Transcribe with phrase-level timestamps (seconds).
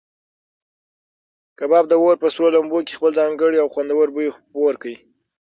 [1.59, 4.93] کباب د اور په سرو لمبو کې خپل ځانګړی او خوندور بوی خپور کړ.